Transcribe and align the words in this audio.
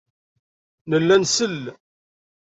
Nella 0.89 1.15
nsell. 1.21 1.61